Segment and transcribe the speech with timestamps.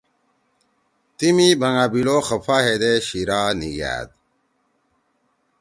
[1.17, 4.15] تی می بھنگا بلو خفا ہیدے شیرا نیگھأدا۔